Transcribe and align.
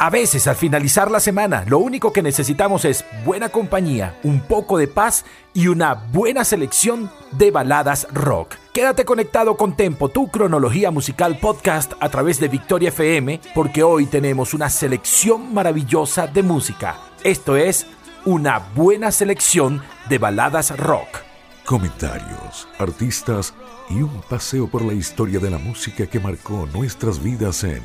A 0.00 0.10
veces 0.10 0.46
al 0.46 0.54
finalizar 0.54 1.10
la 1.10 1.18
semana 1.18 1.64
lo 1.66 1.80
único 1.80 2.12
que 2.12 2.22
necesitamos 2.22 2.84
es 2.84 3.04
buena 3.24 3.48
compañía, 3.48 4.16
un 4.22 4.40
poco 4.40 4.78
de 4.78 4.86
paz 4.86 5.24
y 5.54 5.66
una 5.66 5.94
buena 5.94 6.44
selección 6.44 7.10
de 7.32 7.50
baladas 7.50 8.06
rock. 8.12 8.54
Quédate 8.72 9.04
conectado 9.04 9.56
con 9.56 9.76
Tempo, 9.76 10.08
tu 10.08 10.28
cronología 10.28 10.92
musical 10.92 11.38
podcast 11.40 11.94
a 11.98 12.08
través 12.10 12.38
de 12.38 12.46
Victoria 12.46 12.90
FM, 12.90 13.40
porque 13.56 13.82
hoy 13.82 14.06
tenemos 14.06 14.54
una 14.54 14.70
selección 14.70 15.52
maravillosa 15.52 16.28
de 16.28 16.44
música. 16.44 16.96
Esto 17.24 17.56
es 17.56 17.84
una 18.24 18.60
buena 18.76 19.10
selección 19.10 19.82
de 20.08 20.18
baladas 20.18 20.78
rock. 20.78 21.08
Comentarios, 21.64 22.68
artistas 22.78 23.52
y 23.90 23.94
un 23.94 24.22
paseo 24.30 24.68
por 24.68 24.82
la 24.82 24.92
historia 24.92 25.40
de 25.40 25.50
la 25.50 25.58
música 25.58 26.06
que 26.06 26.20
marcó 26.20 26.68
nuestras 26.72 27.20
vidas 27.20 27.64
en 27.64 27.82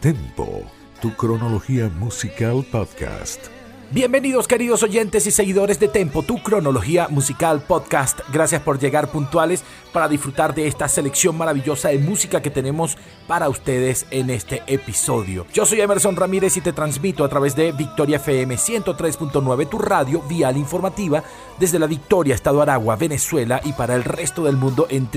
Tempo 0.00 0.64
tu 1.00 1.14
cronología 1.16 1.88
musical 1.88 2.64
podcast. 2.70 3.46
Bienvenidos 3.90 4.46
queridos 4.46 4.82
oyentes 4.82 5.26
y 5.26 5.30
seguidores 5.30 5.80
de 5.80 5.88
Tempo, 5.88 6.22
tu 6.22 6.42
cronología 6.42 7.08
musical 7.08 7.62
podcast. 7.62 8.20
Gracias 8.32 8.62
por 8.62 8.78
llegar 8.78 9.08
puntuales 9.08 9.64
para 9.92 10.08
disfrutar 10.08 10.54
de 10.54 10.68
esta 10.68 10.86
selección 10.88 11.36
maravillosa 11.36 11.88
de 11.88 11.98
música 11.98 12.40
que 12.40 12.50
tenemos 12.50 12.96
para 13.26 13.48
ustedes 13.48 14.06
en 14.10 14.30
este 14.30 14.62
episodio. 14.66 15.46
Yo 15.52 15.66
soy 15.66 15.80
Emerson 15.80 16.14
Ramírez 16.14 16.56
y 16.58 16.60
te 16.60 16.72
transmito 16.72 17.24
a 17.24 17.28
través 17.28 17.56
de 17.56 17.72
Victoria 17.72 18.18
FM 18.18 18.54
103.9, 18.54 19.68
tu 19.68 19.78
radio 19.78 20.22
vial 20.22 20.56
informativa 20.56 21.24
desde 21.58 21.78
la 21.78 21.86
Victoria, 21.86 22.34
Estado 22.34 22.62
Aragua, 22.62 22.94
Venezuela 22.96 23.60
y 23.64 23.72
para 23.72 23.96
el 23.96 24.04
resto 24.04 24.44
del 24.44 24.56
mundo 24.56 24.86
en 24.88 25.08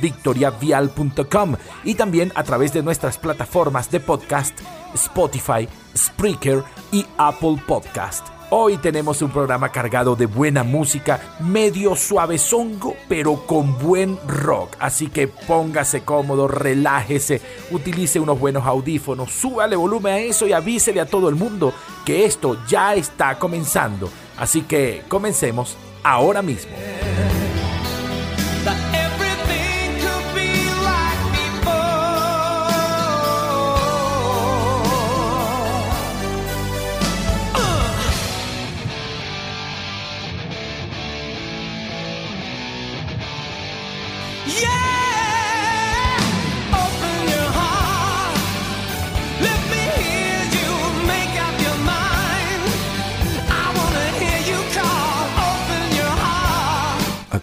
www.victoriavial.com 0.00 1.56
y 1.84 1.94
también 1.94 2.32
a 2.34 2.42
través 2.42 2.72
de 2.72 2.82
nuestras 2.82 3.18
plataformas 3.18 3.90
de 3.90 4.00
podcast 4.00 4.58
Spotify, 4.94 5.68
Spreaker 5.96 6.62
y 6.92 7.04
Apple 7.18 7.56
Podcast. 7.66 8.28
Hoy 8.50 8.76
tenemos 8.76 9.20
un 9.20 9.30
programa 9.30 9.70
cargado 9.70 10.14
de 10.14 10.26
buena 10.26 10.62
música, 10.62 11.36
medio 11.40 11.96
suavezongo, 11.96 12.94
pero 13.08 13.46
con 13.46 13.78
buen 13.78 14.16
rock. 14.28 14.76
Así 14.78 15.08
que 15.08 15.26
póngase 15.26 16.04
cómodo, 16.04 16.46
relájese, 16.46 17.40
utilice 17.72 18.20
unos 18.20 18.38
buenos 18.38 18.64
audífonos, 18.64 19.32
súbale 19.32 19.74
volumen 19.74 20.12
a 20.12 20.18
eso 20.18 20.46
y 20.46 20.52
avísele 20.52 21.00
a 21.00 21.06
todo 21.06 21.28
el 21.28 21.34
mundo 21.34 21.72
que 22.04 22.26
esto 22.26 22.58
ya 22.68 22.94
está 22.94 23.38
comenzando. 23.38 24.08
Así 24.36 24.62
que 24.62 25.02
comencemos 25.08 25.76
ahora 26.04 26.42
mismo. 26.42 26.72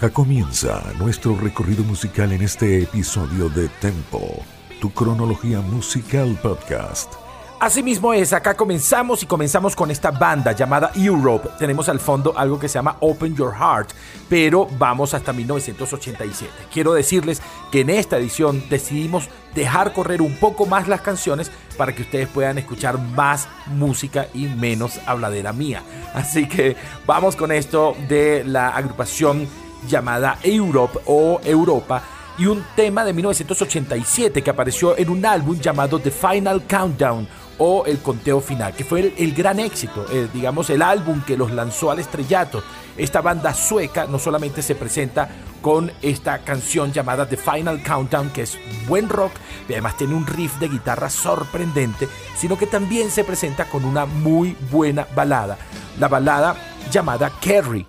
Acá 0.01 0.09
comienza 0.09 0.81
nuestro 0.97 1.35
recorrido 1.35 1.83
musical 1.83 2.31
en 2.31 2.41
este 2.41 2.81
episodio 2.81 3.49
de 3.49 3.67
Tempo, 3.67 4.43
tu 4.79 4.89
cronología 4.91 5.61
musical 5.61 6.39
podcast. 6.41 7.20
Asimismo 7.61 8.11
es, 8.11 8.33
acá 8.33 8.55
comenzamos 8.55 9.21
y 9.21 9.27
comenzamos 9.27 9.75
con 9.75 9.91
esta 9.91 10.09
banda 10.09 10.51
llamada 10.51 10.89
Europe. 10.95 11.47
Tenemos 11.59 11.89
al 11.89 11.99
fondo 11.99 12.33
algo 12.35 12.57
que 12.57 12.67
se 12.67 12.73
llama 12.73 12.97
Open 13.01 13.35
Your 13.35 13.53
Heart, 13.53 13.91
pero 14.27 14.67
vamos 14.79 15.13
hasta 15.13 15.31
1987. 15.31 16.51
Quiero 16.73 16.93
decirles 16.93 17.39
que 17.71 17.81
en 17.81 17.91
esta 17.91 18.17
edición 18.17 18.63
decidimos 18.67 19.29
dejar 19.53 19.93
correr 19.93 20.23
un 20.23 20.37
poco 20.37 20.65
más 20.65 20.87
las 20.87 21.01
canciones 21.01 21.51
para 21.77 21.93
que 21.93 22.01
ustedes 22.01 22.27
puedan 22.29 22.57
escuchar 22.57 22.97
más 22.97 23.47
música 23.67 24.25
y 24.33 24.47
menos 24.47 24.99
habladera 25.05 25.53
mía. 25.53 25.83
Así 26.15 26.47
que 26.47 26.75
vamos 27.05 27.35
con 27.35 27.51
esto 27.51 27.95
de 28.09 28.43
la 28.43 28.69
agrupación 28.69 29.47
llamada 29.87 30.39
Europe 30.41 30.97
o 31.05 31.39
Europa 31.43 32.01
y 32.37 32.47
un 32.47 32.65
tema 32.75 33.05
de 33.05 33.13
1987 33.13 34.41
que 34.41 34.49
apareció 34.49 34.97
en 34.97 35.09
un 35.09 35.23
álbum 35.23 35.59
llamado 35.59 35.99
The 35.99 36.09
Final 36.09 36.63
Countdown 36.67 37.27
o 37.63 37.85
El 37.85 37.99
Conteo 37.99 38.41
Final, 38.41 38.73
que 38.73 38.83
fue 38.83 39.13
el, 39.15 39.33
gran 39.35 39.59
éxito, 39.59 40.03
eh, 40.11 40.27
digamos 40.33 40.71
el 40.71 40.81
álbum 40.81 41.21
que 41.21 41.37
los 41.37 41.51
lanzó 41.51 41.91
al 41.91 41.99
estrellato. 41.99 42.63
Esta 42.97 43.21
banda 43.21 43.53
sueca 43.53 44.07
no 44.07 44.17
solamente 44.17 44.63
se 44.63 44.73
presenta 44.73 45.29
con 45.61 45.91
esta 46.01 46.39
canción 46.39 46.91
llamada 46.91 47.29
The 47.29 47.37
Final 47.37 47.83
Countdown, 47.83 48.31
que 48.31 48.41
es 48.41 48.57
buen 48.87 49.09
rock, 49.09 49.33
y 49.69 49.73
además 49.73 49.95
tiene 49.95 50.15
un 50.15 50.25
riff 50.25 50.57
de 50.57 50.69
guitarra 50.69 51.11
sorprendente, 51.11 52.09
sino 52.35 52.57
que 52.57 52.65
también 52.65 53.11
se 53.11 53.23
presenta 53.23 53.69
con 53.69 53.85
una 53.85 54.07
muy 54.07 54.57
buena 54.71 55.05
balada, 55.13 55.59
la 55.99 56.07
balada 56.07 56.55
llamada 56.91 57.31
Carrie. 57.39 57.85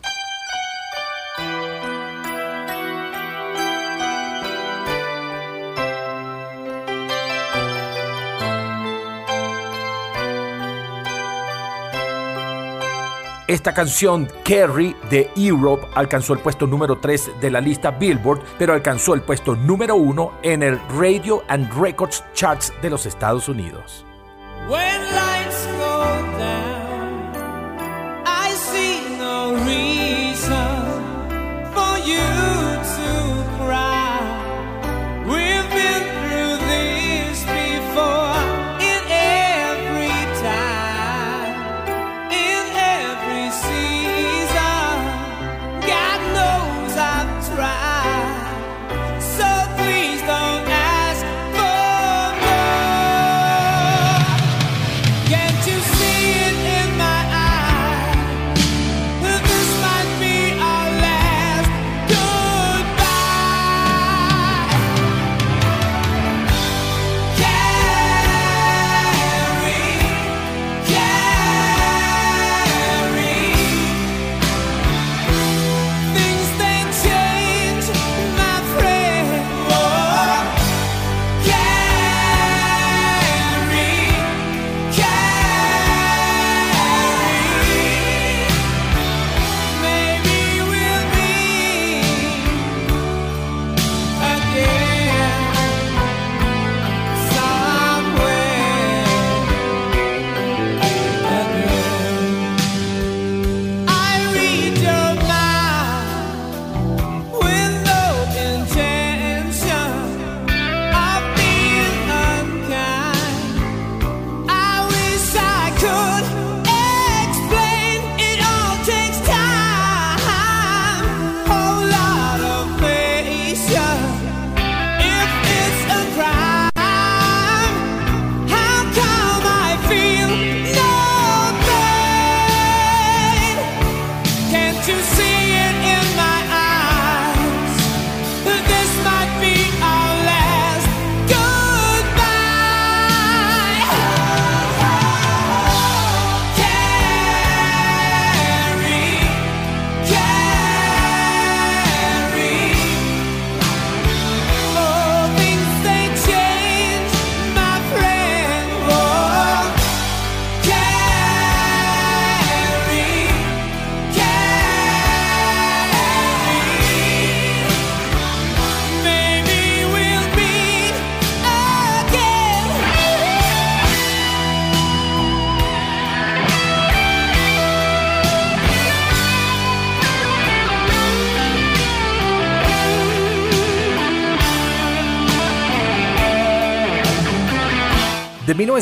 Esta 13.52 13.74
canción, 13.74 14.30
Carrie, 14.46 14.96
de 15.10 15.30
Europe, 15.36 15.86
alcanzó 15.94 16.32
el 16.32 16.38
puesto 16.38 16.66
número 16.66 16.96
3 17.00 17.32
de 17.38 17.50
la 17.50 17.60
lista 17.60 17.90
Billboard, 17.90 18.40
pero 18.58 18.72
alcanzó 18.72 19.12
el 19.12 19.20
puesto 19.20 19.54
número 19.54 19.94
1 19.94 20.38
en 20.42 20.62
el 20.62 20.80
Radio 20.98 21.44
and 21.48 21.70
Records 21.78 22.24
Charts 22.32 22.72
de 22.80 22.88
los 22.88 23.04
Estados 23.04 23.50
Unidos. 23.50 24.06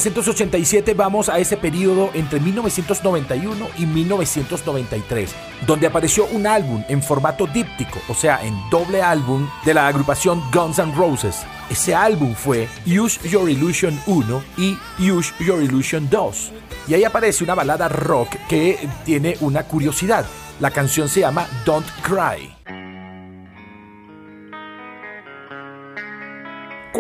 1987 0.00 0.94
vamos 0.94 1.29
a 1.29 1.38
ese 1.38 1.58
periodo 1.58 2.11
entre 2.14 2.41
1991 2.41 3.69
y 3.76 3.85
1993, 3.85 5.31
donde 5.67 5.87
apareció 5.87 6.25
un 6.26 6.47
álbum 6.47 6.82
en 6.88 7.02
formato 7.02 7.47
díptico, 7.47 8.00
o 8.08 8.14
sea, 8.14 8.41
en 8.43 8.55
doble 8.70 9.02
álbum 9.02 9.47
de 9.67 9.75
la 9.75 9.88
agrupación 9.88 10.43
Guns 10.52 10.79
N' 10.79 10.94
Roses. 10.94 11.44
Ese 11.69 11.94
álbum 11.94 12.35
fue 12.35 12.67
Use 12.87 13.29
Your 13.29 13.50
Illusion 13.50 14.00
1 14.06 14.43
y 14.56 14.79
Use 14.99 15.35
Your 15.38 15.62
Illusion 15.62 16.08
2. 16.08 16.52
Y 16.88 16.94
ahí 16.94 17.05
aparece 17.05 17.44
una 17.44 17.55
balada 17.55 17.88
rock 17.88 18.31
que 18.49 18.88
tiene 19.05 19.37
una 19.41 19.64
curiosidad. 19.64 20.25
La 20.61 20.70
canción 20.70 21.11
se 21.11 21.20
llama 21.20 21.47
Don't 21.67 21.87
Cry. 22.02 22.60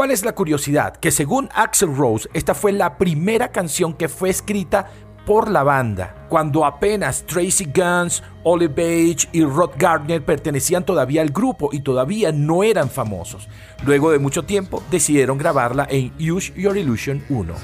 ¿Cuál 0.00 0.12
es 0.12 0.24
la 0.24 0.34
curiosidad? 0.34 0.96
Que 0.96 1.10
según 1.10 1.50
Axel 1.54 1.94
Rose, 1.94 2.26
esta 2.32 2.54
fue 2.54 2.72
la 2.72 2.96
primera 2.96 3.52
canción 3.52 3.92
que 3.92 4.08
fue 4.08 4.30
escrita 4.30 4.88
por 5.26 5.50
la 5.50 5.62
banda, 5.62 6.24
cuando 6.30 6.64
apenas 6.64 7.26
Tracy 7.26 7.66
Guns, 7.66 8.22
Olive 8.42 8.72
Page 8.72 9.28
y 9.32 9.44
Rod 9.44 9.72
Gardner 9.76 10.24
pertenecían 10.24 10.86
todavía 10.86 11.20
al 11.20 11.28
grupo 11.28 11.68
y 11.70 11.80
todavía 11.80 12.32
no 12.32 12.62
eran 12.62 12.88
famosos. 12.88 13.46
Luego 13.84 14.10
de 14.10 14.18
mucho 14.18 14.44
tiempo 14.44 14.82
decidieron 14.90 15.36
grabarla 15.36 15.86
en 15.90 16.14
Use 16.18 16.50
Your 16.56 16.78
Illusion 16.78 17.22
1. 17.28 17.54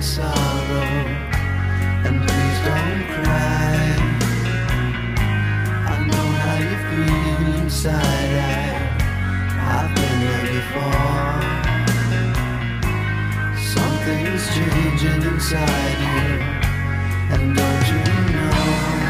inside 0.00 0.69
Something's 13.56 14.44
changing 14.54 15.22
inside 15.22 15.98
you 16.00 16.28
And 17.34 17.56
don't 17.56 17.86
you 17.88 18.04
know 18.34 19.09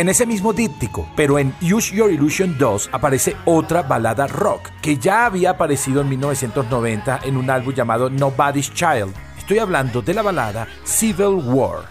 En 0.00 0.08
ese 0.08 0.24
mismo 0.24 0.54
díptico, 0.54 1.06
pero 1.14 1.38
en 1.38 1.54
Use 1.60 1.94
Your 1.94 2.10
Illusion 2.10 2.56
2 2.56 2.88
aparece 2.90 3.36
otra 3.44 3.82
balada 3.82 4.26
rock 4.26 4.70
que 4.80 4.96
ya 4.96 5.26
había 5.26 5.50
aparecido 5.50 6.00
en 6.00 6.08
1990 6.08 7.20
en 7.24 7.36
un 7.36 7.50
álbum 7.50 7.74
llamado 7.74 8.08
Nobody's 8.08 8.72
Child. 8.72 9.14
Estoy 9.36 9.58
hablando 9.58 10.00
de 10.00 10.14
la 10.14 10.22
balada 10.22 10.66
Civil 10.84 11.34
War. 11.44 11.84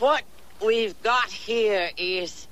What 0.00 0.24
we've 0.60 0.96
got 1.04 1.30
here 1.30 1.92
is 1.96 2.48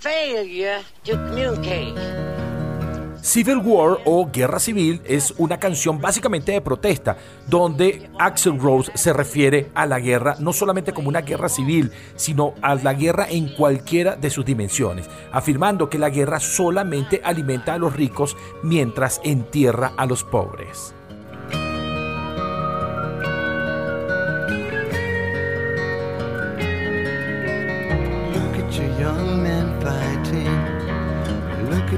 failure 0.00 0.82
to 1.04 1.12
communicate. 1.12 2.45
Civil 3.26 3.56
War 3.56 3.98
o 4.04 4.30
Guerra 4.32 4.60
Civil 4.60 5.02
es 5.04 5.34
una 5.36 5.58
canción 5.58 6.00
básicamente 6.00 6.52
de 6.52 6.60
protesta, 6.60 7.16
donde 7.48 8.08
Axel 8.20 8.60
Rose 8.60 8.92
se 8.94 9.12
refiere 9.12 9.68
a 9.74 9.84
la 9.84 9.98
guerra 9.98 10.36
no 10.38 10.52
solamente 10.52 10.92
como 10.92 11.08
una 11.08 11.22
guerra 11.22 11.48
civil, 11.48 11.90
sino 12.14 12.54
a 12.62 12.76
la 12.76 12.94
guerra 12.94 13.26
en 13.28 13.48
cualquiera 13.48 14.14
de 14.14 14.30
sus 14.30 14.44
dimensiones, 14.44 15.10
afirmando 15.32 15.90
que 15.90 15.98
la 15.98 16.10
guerra 16.10 16.38
solamente 16.38 17.20
alimenta 17.24 17.74
a 17.74 17.78
los 17.78 17.96
ricos 17.96 18.36
mientras 18.62 19.20
entierra 19.24 19.92
a 19.96 20.06
los 20.06 20.22
pobres. 20.22 20.95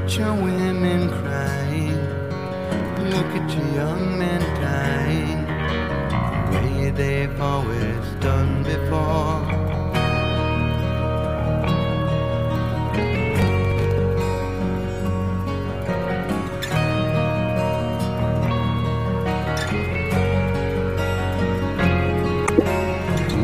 At 0.08 0.16
your 0.16 0.32
women 0.32 1.10
crying. 1.10 2.00
Look 3.10 3.26
at 3.36 3.50
your 3.54 3.68
young 3.74 4.18
men 4.18 4.40
dying. 4.62 5.44
The 6.50 6.58
way 6.58 6.90
they've 6.90 7.38
always 7.38 8.06
done 8.18 8.62
before. 8.62 9.42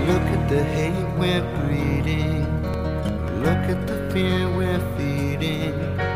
Look 0.08 0.26
at 0.36 0.48
the 0.48 0.64
hate 0.64 1.10
we're 1.18 1.44
breeding. 1.60 2.46
Look 3.42 3.64
at 3.68 3.86
the 3.86 4.10
fear 4.10 4.48
we're 4.56 4.80
feeding. 4.96 6.13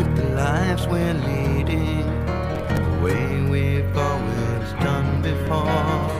At 0.00 0.16
the 0.16 0.24
lives 0.30 0.86
we're 0.86 1.12
leading. 1.12 2.06
The 2.24 3.00
way 3.04 3.42
we've 3.50 3.96
always 3.98 4.72
done 4.82 5.20
before. 5.20 6.19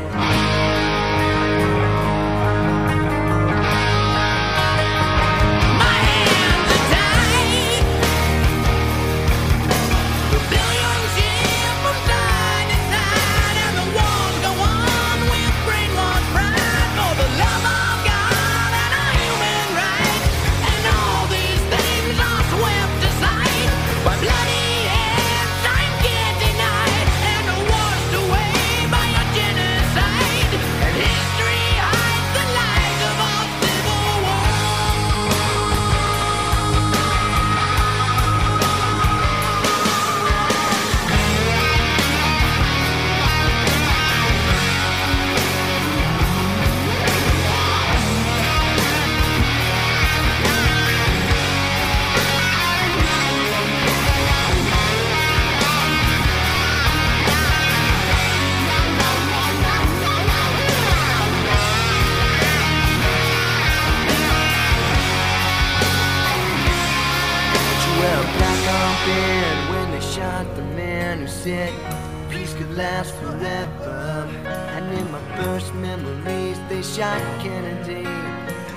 Shot 77.01 77.41
Kennedy. 77.41 78.05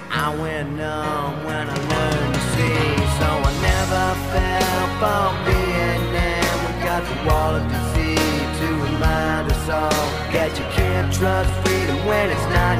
I 0.09 0.33
went 0.39 0.77
numb 0.79 1.43
when 1.43 1.65
I 1.67 1.79
learned 1.91 2.33
to 2.35 2.43
see, 2.55 2.87
so 3.19 3.27
I 3.49 3.53
never 3.69 4.05
fell 4.31 4.85
for 5.01 5.25
Vietnam. 5.43 6.55
We 6.63 6.71
got 6.87 7.03
the 7.03 7.17
wall 7.27 7.53
of 7.59 7.63
disease 7.67 8.49
to 8.59 8.67
remind 8.87 9.51
us 9.51 9.67
all 9.67 10.07
that 10.31 10.51
you 10.57 10.63
can't 10.71 11.11
trust 11.11 11.51
freedom 11.67 11.99
when 12.07 12.29
it's 12.29 12.47
not 12.55 12.75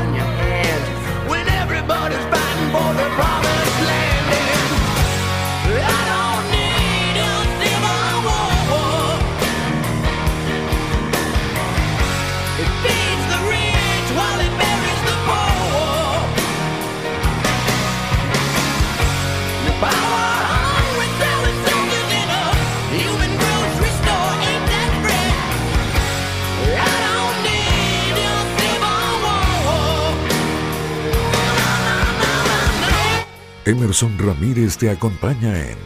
Ramírez 34.02 34.76
te 34.76 34.90
acompaña 34.90 35.56
en 35.56 35.78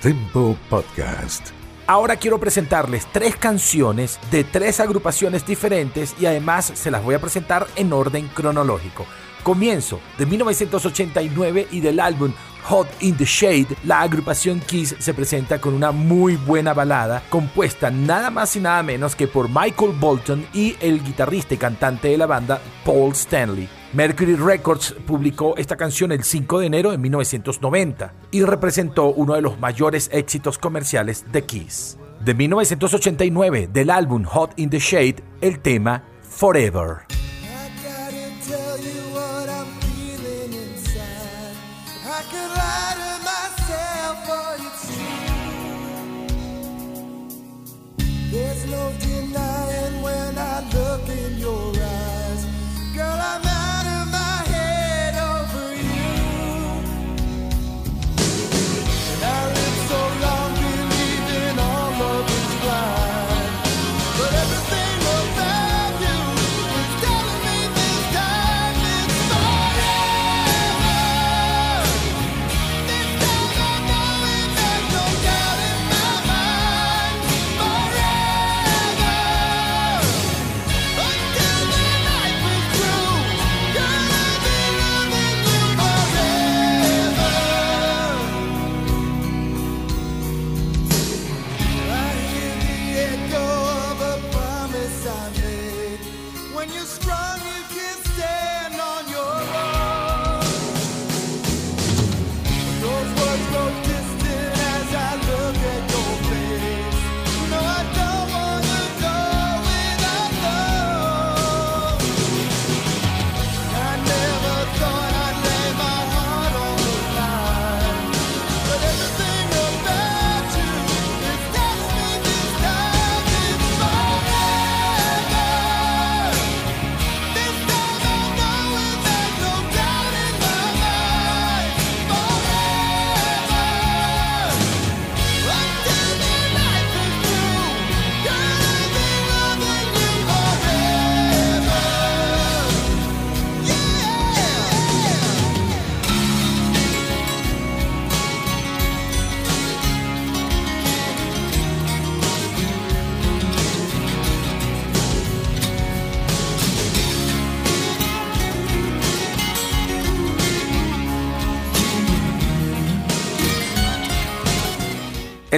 Tempo 0.00 0.56
Podcast. 0.70 1.48
Ahora 1.88 2.14
quiero 2.14 2.38
presentarles 2.38 3.08
tres 3.10 3.34
canciones 3.34 4.20
de 4.30 4.44
tres 4.44 4.78
agrupaciones 4.78 5.44
diferentes 5.44 6.14
y 6.20 6.26
además 6.26 6.70
se 6.72 6.92
las 6.92 7.02
voy 7.02 7.16
a 7.16 7.20
presentar 7.20 7.66
en 7.74 7.92
orden 7.92 8.28
cronológico. 8.28 9.06
Comienzo 9.42 9.98
de 10.18 10.26
1989 10.26 11.66
y 11.72 11.80
del 11.80 11.98
álbum 11.98 12.32
Hot 12.62 12.86
in 13.00 13.16
the 13.16 13.24
Shade, 13.24 13.76
la 13.82 14.02
agrupación 14.02 14.60
Kiss 14.60 14.94
se 15.00 15.12
presenta 15.12 15.60
con 15.60 15.74
una 15.74 15.90
muy 15.90 16.36
buena 16.36 16.72
balada 16.72 17.24
compuesta 17.28 17.90
nada 17.90 18.30
más 18.30 18.54
y 18.54 18.60
nada 18.60 18.84
menos 18.84 19.16
que 19.16 19.26
por 19.26 19.48
Michael 19.48 19.96
Bolton 19.98 20.46
y 20.54 20.76
el 20.78 21.02
guitarrista 21.02 21.54
y 21.54 21.58
cantante 21.58 22.06
de 22.06 22.18
la 22.18 22.26
banda 22.26 22.60
Paul 22.84 23.12
Stanley. 23.14 23.81
Mercury 23.92 24.36
Records 24.36 24.94
publicó 25.06 25.54
esta 25.58 25.76
canción 25.76 26.12
el 26.12 26.24
5 26.24 26.60
de 26.60 26.66
enero 26.66 26.90
de 26.92 26.98
1990 26.98 28.14
y 28.30 28.42
representó 28.42 29.08
uno 29.08 29.34
de 29.34 29.42
los 29.42 29.60
mayores 29.60 30.08
éxitos 30.12 30.56
comerciales 30.56 31.30
de 31.30 31.42
Kiss. 31.42 31.98
De 32.24 32.32
1989, 32.32 33.68
del 33.70 33.90
álbum 33.90 34.24
Hot 34.24 34.58
in 34.58 34.70
the 34.70 34.78
Shade, 34.78 35.16
el 35.42 35.60
tema 35.60 36.04
Forever. 36.22 37.02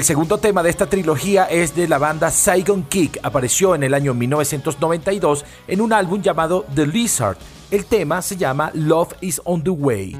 El 0.05 0.09
segundo 0.09 0.37
tema 0.37 0.63
de 0.63 0.69
esta 0.69 0.85
trilogía 0.85 1.47
es 1.47 1.75
de 1.75 1.89
la 1.89 1.97
banda 1.97 2.31
Saigon 2.31 2.83
Kick. 2.83 3.21
Apareció 3.23 3.75
en 3.75 3.85
el 3.85 3.95
año 3.95 4.13
1992 4.13 5.47
en 5.67 5.81
un 5.81 5.95
álbum 5.95 6.21
llamado 6.21 6.67
The 6.75 6.87
Lizard. 6.87 7.39
El 7.71 7.87
tema 7.87 8.21
se 8.21 8.37
llama 8.37 8.71
Love 8.75 9.15
is 9.23 9.41
on 9.47 9.65
the 9.65 9.71
Way. 9.71 10.15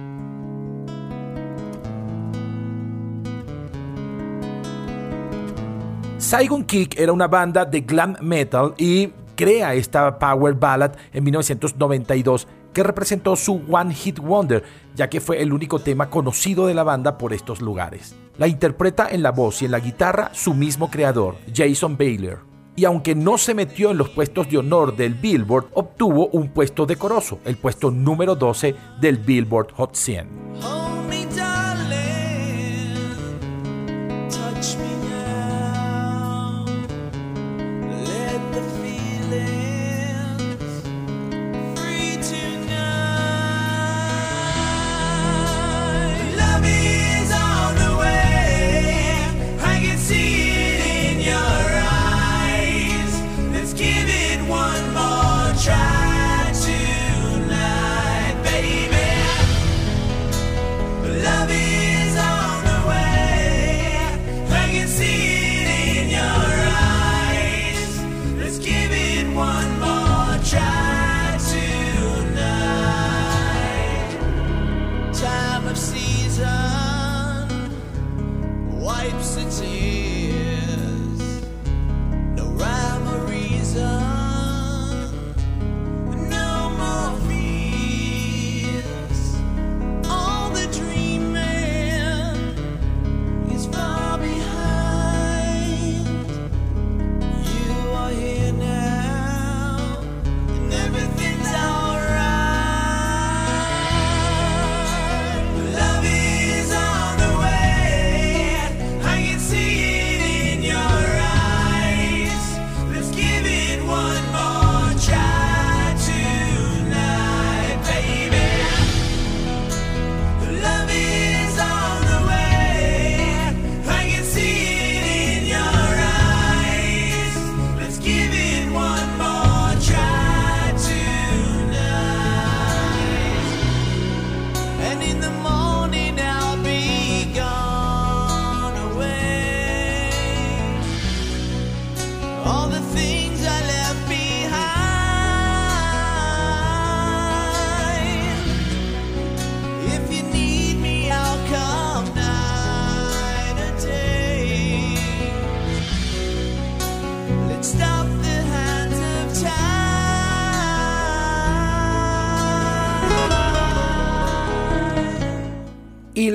Saigon 6.17 6.65
Kick 6.65 6.99
era 6.99 7.13
una 7.13 7.29
banda 7.29 7.67
de 7.67 7.83
glam 7.83 8.17
metal 8.23 8.73
y 8.79 9.09
crea 9.37 9.75
esta 9.75 10.19
power 10.19 10.55
ballad 10.55 10.93
en 11.13 11.25
1992 11.25 12.49
que 12.75 12.83
representó 12.83 13.37
su 13.37 13.63
One 13.71 13.95
Hit 13.95 14.19
Wonder, 14.19 14.65
ya 14.95 15.09
que 15.09 15.21
fue 15.23 15.41
el 15.41 15.53
único 15.53 15.79
tema 15.79 16.11
conocido 16.11 16.67
de 16.67 16.75
la 16.75 16.83
banda 16.83 17.17
por 17.17 17.33
estos 17.33 17.63
lugares. 17.63 18.15
La 18.37 18.49
interpreta 18.49 19.09
en 19.11 19.23
la 19.23 19.31
voz 19.31 19.63
y 19.63 19.65
en 19.65 19.71
la 19.71 19.81
guitarra 19.81 20.31
su 20.35 20.53
mismo 20.53 20.91
creador, 20.91 21.37
Jason 21.55 21.97
Baylor. 21.97 22.41
Y 22.77 22.85
aunque 22.85 23.15
no 23.15 23.39
se 23.39 23.55
metió 23.55 23.93
en 23.93 23.99
los 23.99 24.11
puestos 24.11 24.51
de 24.51 24.59
honor 24.59 24.97
del 24.97 25.15
Billboard, 25.15 25.69
obtuvo 25.75 26.27
un 26.33 26.49
puesto 26.49 26.85
decoroso, 26.85 27.39
el 27.45 27.57
puesto 27.57 27.93
número 27.93 28.35
12 28.35 28.75
del 29.01 29.19
Billboard 29.19 29.73
Hot 29.75 29.95
100. 29.95 31.54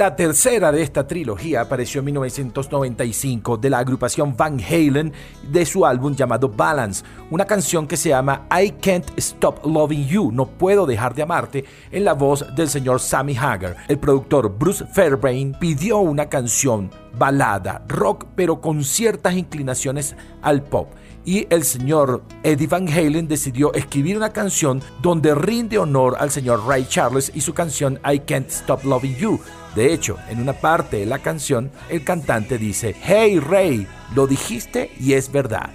La 0.09 0.15
tercera 0.15 0.71
de 0.71 0.81
esta 0.81 1.05
trilogía 1.05 1.61
apareció 1.61 1.99
en 1.99 2.05
1995 2.05 3.57
de 3.57 3.69
la 3.69 3.77
agrupación 3.77 4.35
Van 4.35 4.59
Halen 4.59 5.13
de 5.51 5.63
su 5.67 5.85
álbum 5.85 6.15
llamado 6.15 6.49
Balance, 6.49 7.03
una 7.29 7.45
canción 7.45 7.85
que 7.85 7.95
se 7.95 8.09
llama 8.09 8.47
I 8.51 8.71
Can't 8.71 9.05
Stop 9.17 9.63
Loving 9.67 10.07
You, 10.07 10.31
no 10.31 10.47
puedo 10.47 10.87
dejar 10.87 11.13
de 11.13 11.21
amarte, 11.21 11.63
en 11.91 12.05
la 12.05 12.13
voz 12.13 12.43
del 12.55 12.69
señor 12.69 12.99
Sammy 12.99 13.37
Hagar. 13.37 13.75
El 13.87 13.99
productor 13.99 14.57
Bruce 14.57 14.83
Fairbairn 14.83 15.55
pidió 15.59 15.99
una 15.99 16.27
canción 16.27 16.89
balada, 17.15 17.83
rock, 17.87 18.25
pero 18.35 18.61
con 18.61 18.83
ciertas 18.83 19.35
inclinaciones 19.35 20.15
al 20.41 20.63
pop 20.63 20.89
y 21.23 21.45
el 21.51 21.63
señor 21.63 22.23
Eddie 22.41 22.65
Van 22.65 22.87
Halen 22.87 23.27
decidió 23.27 23.71
escribir 23.73 24.17
una 24.17 24.33
canción 24.33 24.81
donde 25.03 25.35
rinde 25.35 25.77
honor 25.77 26.15
al 26.19 26.31
señor 26.31 26.65
Ray 26.65 26.87
Charles 26.89 27.31
y 27.35 27.41
su 27.41 27.53
canción 27.53 27.99
I 28.03 28.19
Can't 28.21 28.49
Stop 28.49 28.83
Loving 28.83 29.15
You. 29.15 29.39
De 29.75 29.93
hecho, 29.93 30.17
en 30.29 30.41
una 30.41 30.53
parte 30.53 30.97
de 30.97 31.05
la 31.05 31.19
canción, 31.19 31.71
el 31.89 32.03
cantante 32.03 32.57
dice, 32.57 32.95
Hey 33.01 33.39
Ray, 33.39 33.87
lo 34.15 34.27
dijiste 34.27 34.91
y 34.99 35.13
es 35.13 35.31
verdad. 35.31 35.69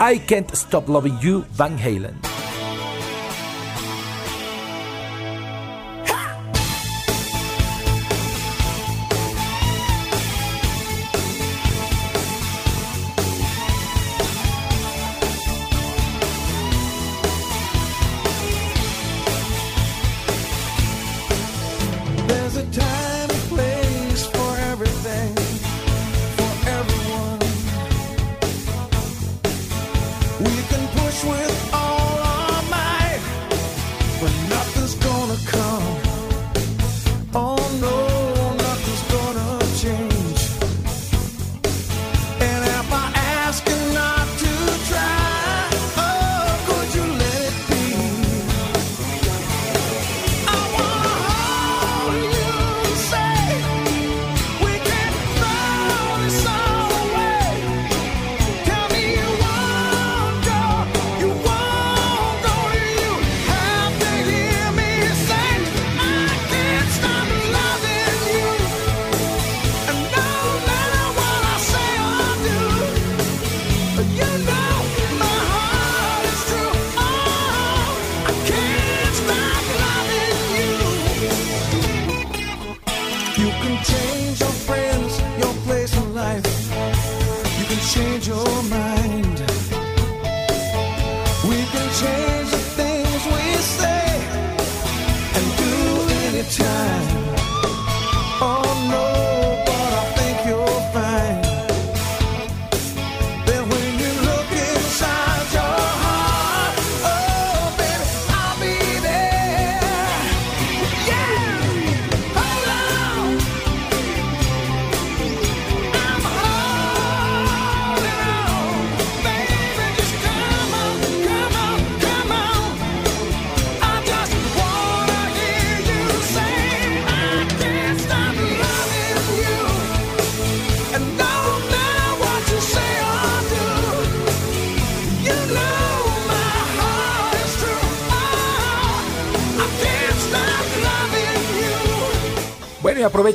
I 0.00 0.20
Can't 0.20 0.52
Stop 0.52 0.88
Loving 0.88 1.18
You, 1.20 1.44
Van 1.56 1.78
Halen. 1.78 2.39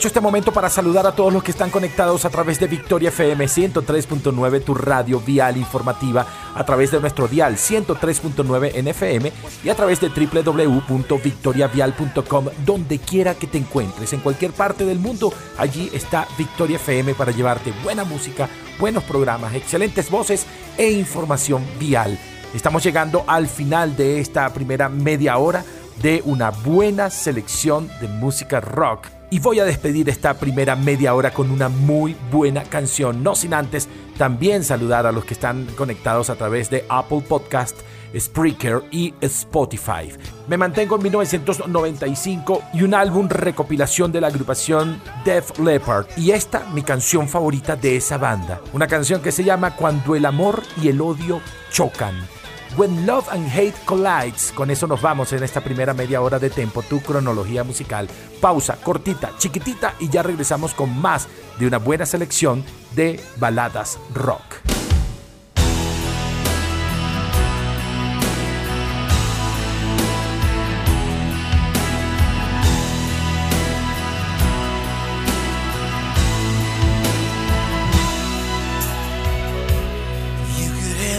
Este 0.07 0.21
momento 0.21 0.51
para 0.51 0.69
saludar 0.69 1.07
a 1.07 1.13
todos 1.13 1.33
los 1.33 1.43
que 1.43 1.51
están 1.51 1.69
conectados 1.69 2.23
a 2.25 2.29
través 2.29 2.59
de 2.59 2.67
Victoria 2.67 3.07
FM 3.09 3.45
103.9, 3.45 4.63
tu 4.63 4.75
radio 4.75 5.19
vial 5.19 5.57
informativa, 5.57 6.25
a 6.53 6.63
través 6.63 6.91
de 6.91 6.99
nuestro 6.99 7.27
dial 7.27 7.55
103.9 7.55 8.71
en 8.75 8.87
FM 8.87 9.31
y 9.63 9.69
a 9.69 9.75
través 9.75 9.99
de 10.01 10.09
www.victoriavial.com, 10.09 12.45
donde 12.65 12.99
quiera 12.99 13.33
que 13.35 13.47
te 13.47 13.57
encuentres, 13.57 14.11
en 14.13 14.19
cualquier 14.19 14.51
parte 14.51 14.85
del 14.85 14.99
mundo, 14.99 15.33
allí 15.57 15.89
está 15.93 16.27
Victoria 16.37 16.75
FM 16.75 17.15
para 17.15 17.31
llevarte 17.31 17.73
buena 17.83 18.03
música, 18.03 18.47
buenos 18.79 19.03
programas, 19.03 19.55
excelentes 19.55 20.09
voces 20.09 20.45
e 20.77 20.91
información 20.91 21.65
vial. 21.79 22.19
Estamos 22.53 22.83
llegando 22.83 23.23
al 23.27 23.47
final 23.47 23.95
de 23.95 24.19
esta 24.19 24.53
primera 24.53 24.89
media 24.89 25.37
hora 25.37 25.63
de 26.01 26.21
una 26.25 26.49
buena 26.51 27.09
selección 27.09 27.89
de 27.99 28.07
música 28.07 28.61
rock. 28.61 29.14
Y 29.29 29.39
voy 29.39 29.59
a 29.59 29.65
despedir 29.65 30.07
esta 30.09 30.35
primera 30.35 30.75
media 30.75 31.13
hora 31.13 31.31
con 31.31 31.49
una 31.49 31.67
muy 31.67 32.15
buena 32.31 32.63
canción, 32.63 33.23
no 33.23 33.35
sin 33.35 33.53
antes 33.53 33.89
también 34.17 34.63
saludar 34.63 35.05
a 35.05 35.11
los 35.11 35.25
que 35.25 35.33
están 35.33 35.65
conectados 35.75 36.29
a 36.29 36.35
través 36.35 36.69
de 36.69 36.85
Apple 36.89 37.21
Podcast, 37.27 37.75
Spreaker 38.17 38.83
y 38.91 39.13
Spotify. 39.21 40.11
Me 40.47 40.57
mantengo 40.57 40.95
en 40.95 41.03
1995 41.03 42.63
y 42.73 42.83
un 42.83 42.93
álbum 42.93 43.27
recopilación 43.27 44.11
de 44.11 44.21
la 44.21 44.27
agrupación 44.27 45.01
Def 45.25 45.57
Leppard 45.59 46.05
y 46.17 46.31
esta 46.31 46.65
mi 46.73 46.83
canción 46.83 47.27
favorita 47.27 47.75
de 47.75 47.97
esa 47.97 48.17
banda, 48.17 48.61
una 48.73 48.87
canción 48.87 49.21
que 49.21 49.31
se 49.31 49.43
llama 49.43 49.75
Cuando 49.75 50.15
el 50.15 50.25
amor 50.25 50.61
y 50.81 50.87
el 50.89 51.01
odio 51.01 51.41
chocan. 51.71 52.34
When 52.77 53.05
Love 53.05 53.29
and 53.31 53.47
Hate 53.47 53.75
Collides. 53.85 54.51
Con 54.53 54.69
eso 54.69 54.85
nos 54.85 55.01
vamos 55.01 55.31
en 55.31 55.43
esta 55.43 55.61
primera 55.61 55.93
media 55.93 56.21
hora 56.21 56.39
de 56.39 56.49
Tempo, 56.49 56.81
tu 56.81 56.99
cronología 56.99 57.63
musical. 57.63 58.09
Pausa, 58.41 58.77
cortita, 58.83 59.31
chiquitita 59.37 59.93
y 59.99 60.09
ya 60.09 60.23
regresamos 60.23 60.73
con 60.73 60.99
más 60.99 61.29
de 61.57 61.67
una 61.67 61.77
buena 61.77 62.05
selección 62.05 62.65
de 62.93 63.21
baladas 63.37 63.97
rock. 64.13 64.84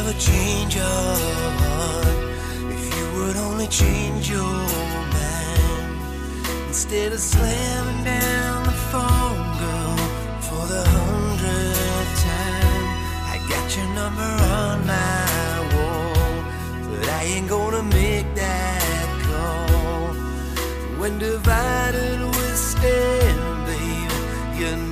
never 0.06 0.18
change 0.20 0.76
your 0.76 0.84
heart 0.84 2.06
if 2.70 2.96
you 2.96 3.06
would 3.16 3.36
only 3.36 3.66
change 3.66 4.30
your 4.30 4.42
mind 4.42 5.98
instead 6.68 7.12
of 7.12 7.18
slamming 7.18 8.04
down 8.04 8.64
the 8.64 8.76
phone, 8.90 9.38
girl, 9.58 9.96
for 10.46 10.62
the 10.72 10.82
hundredth 10.94 12.22
time. 12.22 12.86
I 13.34 13.36
got 13.48 13.76
your 13.76 13.88
number 14.00 14.30
on 14.60 14.86
my 14.86 15.24
wall, 15.74 16.44
but 16.90 17.08
I 17.08 17.22
ain't 17.24 17.48
gonna 17.48 17.82
make 17.82 18.32
that 18.34 19.08
call. 19.26 20.14
When 21.00 21.18
divided 21.18 22.20
we 22.20 22.46
stand, 22.54 23.66
baby, 23.66 24.60
you 24.60 24.85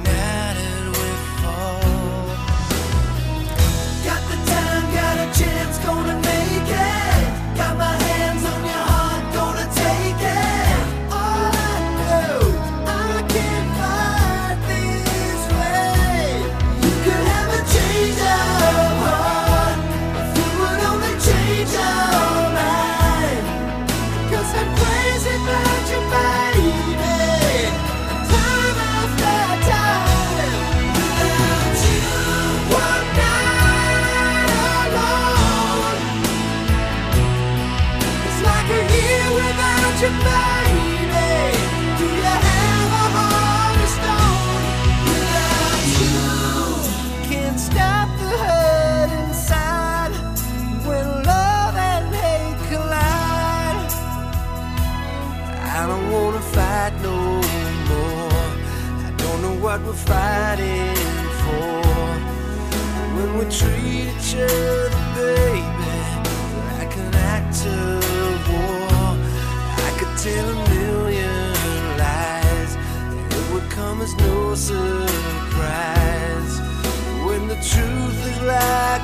we're 59.94 60.07
fighting 60.07 60.94
for. 61.42 61.83
When 63.16 63.30
we 63.38 63.44
treat 63.44 64.09
each 64.14 64.35
other, 64.35 64.90
baby, 65.14 65.94
like 66.78 66.94
an 66.96 67.14
act 67.14 67.66
of 67.66 68.48
war. 68.50 69.16
I 69.87 69.90
could 69.98 70.14
tell 70.18 70.48
a 70.48 70.68
million 70.70 71.52
lies, 71.98 72.72
and 72.74 73.33
it 73.33 73.52
would 73.52 73.68
come 73.70 74.00
as 74.00 74.14
no 74.16 74.54
surprise. 74.54 74.85
When 77.26 77.48
the 77.48 77.57
truth 77.57 78.26
is 78.26 78.40
like 78.42 79.04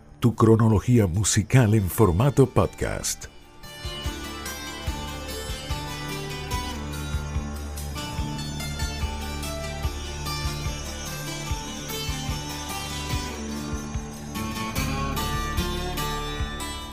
tu 0.21 0.35
cronología 0.35 1.07
musical 1.07 1.73
en 1.73 1.89
formato 1.89 2.45
podcast. 2.45 3.30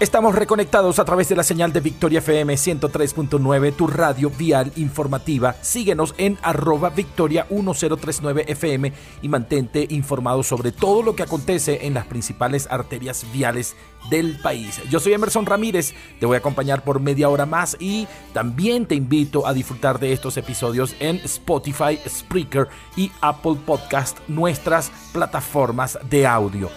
Estamos 0.00 0.36
reconectados 0.36 1.00
a 1.00 1.04
través 1.04 1.28
de 1.28 1.34
la 1.34 1.42
señal 1.42 1.72
de 1.72 1.80
Victoria 1.80 2.20
FM 2.20 2.54
103.9, 2.54 3.74
tu 3.74 3.88
radio 3.88 4.30
vial 4.30 4.70
informativa. 4.76 5.56
Síguenos 5.60 6.14
en 6.18 6.38
arroba 6.42 6.90
victoria 6.90 7.48
1039 7.50 8.44
FM 8.46 8.92
y 9.22 9.28
mantente 9.28 9.88
informado 9.90 10.44
sobre 10.44 10.70
todo 10.70 11.02
lo 11.02 11.16
que 11.16 11.24
acontece 11.24 11.84
en 11.84 11.94
las 11.94 12.06
principales 12.06 12.68
arterias 12.70 13.26
viales 13.32 13.74
del 14.08 14.38
país. 14.38 14.80
Yo 14.88 15.00
soy 15.00 15.14
Emerson 15.14 15.46
Ramírez, 15.46 15.94
te 16.20 16.26
voy 16.26 16.36
a 16.36 16.38
acompañar 16.38 16.84
por 16.84 17.00
media 17.00 17.28
hora 17.28 17.44
más 17.44 17.76
y 17.80 18.06
también 18.32 18.86
te 18.86 18.94
invito 18.94 19.48
a 19.48 19.52
disfrutar 19.52 19.98
de 19.98 20.12
estos 20.12 20.36
episodios 20.36 20.94
en 21.00 21.16
Spotify, 21.16 21.98
Spreaker 22.08 22.68
y 22.94 23.10
Apple 23.20 23.56
Podcast, 23.66 24.18
nuestras 24.28 24.92
plataformas 25.12 25.98
de 26.08 26.24
audio. 26.24 26.70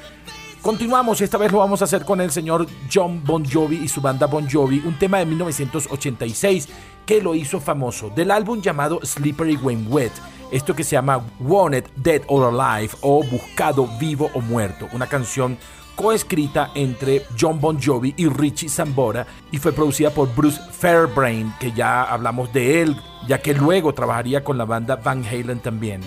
Continuamos 0.62 1.20
y 1.20 1.24
esta 1.24 1.40
vez 1.40 1.52
lo 1.52 1.58
vamos 1.58 1.82
a 1.82 1.86
hacer 1.86 2.06
con 2.06 2.22
el 2.22 2.30
señor 2.30 2.68
John 2.94 3.24
Bon 3.26 3.44
Jovi 3.44 3.78
y 3.78 3.88
su 3.88 4.00
banda 4.00 4.28
Bon 4.28 4.48
Jovi, 4.48 4.80
un 4.86 4.94
tema 5.00 5.18
de 5.18 5.26
1986 5.26 6.70
que 7.04 7.20
lo 7.20 7.34
hizo 7.34 7.60
famoso, 7.60 8.12
del 8.12 8.30
álbum 8.30 8.62
llamado 8.62 9.00
Slippery 9.04 9.56
When 9.56 9.88
Wet. 9.90 10.12
esto 10.52 10.76
que 10.76 10.84
se 10.84 10.92
llama 10.92 11.26
Wanted 11.40 11.86
Dead 11.96 12.22
or 12.28 12.54
Alive 12.54 12.94
o 13.02 13.24
Buscado 13.24 13.90
Vivo 14.00 14.30
o 14.36 14.42
Muerto, 14.42 14.88
una 14.94 15.08
canción 15.08 15.58
coescrita 15.96 16.70
entre 16.76 17.26
John 17.40 17.60
Bon 17.60 17.82
Jovi 17.82 18.14
y 18.16 18.28
Richie 18.28 18.70
Sambora 18.70 19.26
y 19.52 19.58
fue 19.58 19.72
producida 19.72 20.12
por 20.12 20.32
Bruce 20.36 20.62
Fairbrain, 20.72 21.56
que 21.60 21.72
ya 21.72 22.04
hablamos 22.04 22.54
de 22.54 22.84
él, 22.84 22.96
ya 23.28 23.42
que 23.42 23.56
luego 23.56 23.96
trabajaría 23.96 24.44
con 24.44 24.60
la 24.60 24.66
banda 24.66 24.96
Van 24.96 25.26
Halen 25.26 25.60
también. 25.60 26.02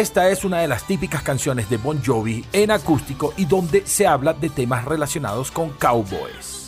Esta 0.00 0.30
es 0.30 0.46
una 0.46 0.60
de 0.60 0.66
las 0.66 0.86
típicas 0.86 1.22
canciones 1.22 1.68
de 1.68 1.76
Bon 1.76 2.02
Jovi 2.02 2.42
en 2.54 2.70
acústico 2.70 3.34
y 3.36 3.44
donde 3.44 3.86
se 3.86 4.06
habla 4.06 4.32
de 4.32 4.48
temas 4.48 4.86
relacionados 4.86 5.50
con 5.50 5.68
cowboys. 5.72 6.59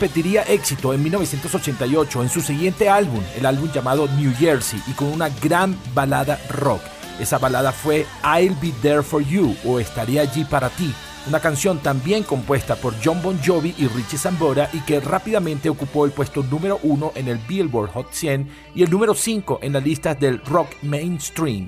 Repetiría 0.00 0.44
éxito 0.44 0.94
en 0.94 1.02
1988 1.02 2.22
en 2.22 2.30
su 2.30 2.40
siguiente 2.40 2.88
álbum, 2.88 3.22
el 3.36 3.44
álbum 3.44 3.70
llamado 3.70 4.08
New 4.08 4.32
Jersey, 4.34 4.80
y 4.86 4.92
con 4.92 5.08
una 5.08 5.28
gran 5.28 5.76
balada 5.92 6.40
rock. 6.48 6.80
Esa 7.18 7.36
balada 7.36 7.70
fue 7.70 8.06
I'll 8.24 8.56
Be 8.62 8.72
There 8.80 9.02
For 9.02 9.22
You 9.22 9.54
o 9.62 9.78
Estaré 9.78 10.20
Allí 10.20 10.44
Para 10.44 10.70
Ti, 10.70 10.90
una 11.28 11.38
canción 11.38 11.80
también 11.80 12.22
compuesta 12.22 12.76
por 12.76 12.94
John 13.04 13.20
Bon 13.20 13.38
Jovi 13.44 13.74
y 13.76 13.88
Richie 13.88 14.16
Sambora 14.16 14.70
y 14.72 14.80
que 14.80 15.00
rápidamente 15.00 15.68
ocupó 15.68 16.06
el 16.06 16.12
puesto 16.12 16.42
número 16.44 16.80
uno 16.82 17.12
en 17.14 17.28
el 17.28 17.36
Billboard 17.36 17.90
Hot 17.92 18.10
100 18.10 18.48
y 18.74 18.82
el 18.82 18.90
número 18.90 19.14
5 19.14 19.58
en 19.60 19.74
las 19.74 19.84
listas 19.84 20.18
del 20.18 20.42
rock 20.46 20.70
mainstream. 20.80 21.66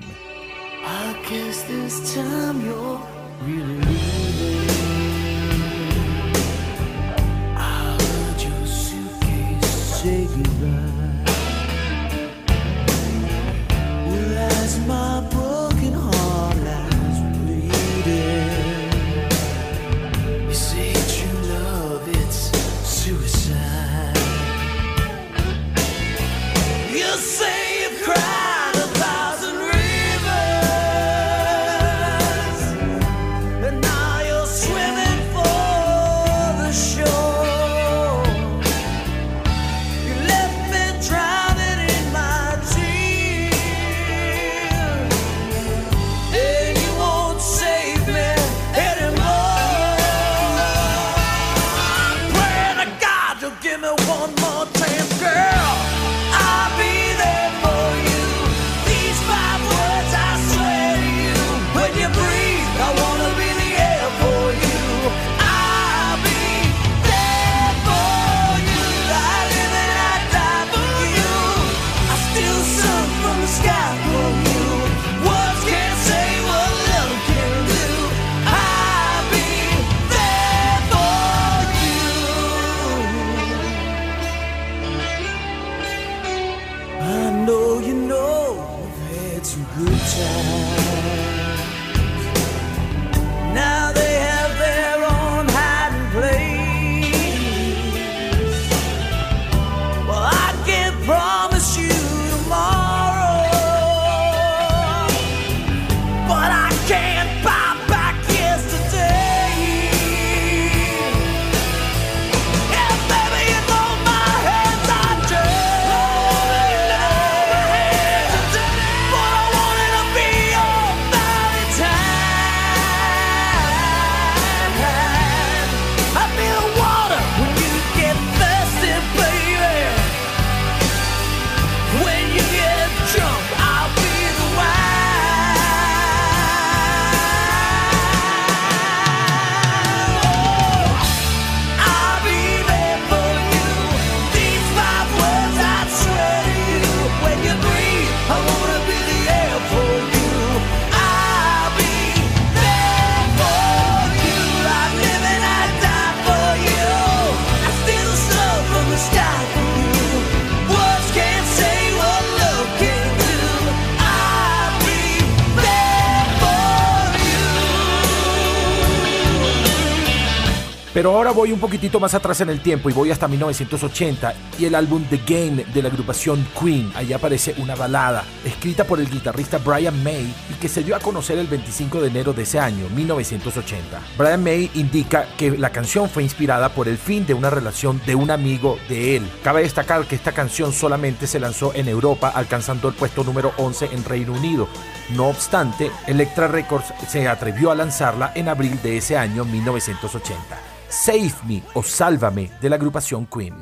Voy 171.43 171.51
un 171.51 171.59
poquitito 171.59 171.99
más 171.99 172.13
atrás 172.13 172.39
en 172.39 172.47
el 172.47 172.61
tiempo 172.61 172.89
y 172.89 172.93
voy 172.93 173.11
hasta 173.11 173.27
1980 173.27 174.33
y 174.57 174.63
el 174.63 174.75
álbum 174.75 175.03
The 175.09 175.19
Game 175.27 175.65
de 175.73 175.81
la 175.81 175.89
agrupación 175.89 176.47
Queen. 176.57 176.89
Allí 176.95 177.11
aparece 177.11 177.53
una 177.57 177.75
balada 177.75 178.23
escrita 178.45 178.85
por 178.85 179.01
el 179.01 179.09
guitarrista 179.09 179.57
Brian 179.57 180.01
May 180.05 180.33
y 180.49 180.53
que 180.53 180.69
se 180.69 180.85
dio 180.85 180.95
a 180.95 181.01
conocer 181.01 181.37
el 181.37 181.47
25 181.47 181.99
de 181.99 182.07
enero 182.07 182.31
de 182.31 182.43
ese 182.43 182.59
año, 182.59 182.87
1980. 182.95 183.99
Brian 184.17 184.41
May 184.41 184.71
indica 184.75 185.27
que 185.37 185.57
la 185.57 185.69
canción 185.69 186.09
fue 186.09 186.23
inspirada 186.23 186.69
por 186.69 186.87
el 186.87 186.97
fin 186.97 187.25
de 187.25 187.33
una 187.33 187.49
relación 187.49 187.99
de 188.05 188.15
un 188.15 188.31
amigo 188.31 188.79
de 188.87 189.17
él. 189.17 189.29
Cabe 189.43 189.63
destacar 189.63 190.05
que 190.05 190.15
esta 190.15 190.31
canción 190.31 190.71
solamente 190.71 191.27
se 191.27 191.41
lanzó 191.41 191.73
en 191.75 191.89
Europa, 191.89 192.31
alcanzando 192.33 192.87
el 192.87 192.93
puesto 192.93 193.25
número 193.25 193.51
11 193.57 193.89
en 193.91 194.05
Reino 194.05 194.31
Unido. 194.31 194.69
No 195.09 195.27
obstante, 195.27 195.91
Elektra 196.07 196.47
Records 196.47 196.93
se 197.09 197.27
atrevió 197.27 197.69
a 197.69 197.75
lanzarla 197.75 198.31
en 198.33 198.47
abril 198.47 198.81
de 198.81 198.95
ese 198.95 199.17
año 199.17 199.43
1980. 199.43 200.72
Save 200.93 201.33
Me 201.47 201.63
o 201.73 201.81
Sálvame 201.81 202.51
de 202.61 202.69
la 202.69 202.75
agrupación 202.75 203.25
Queen. 203.25 203.55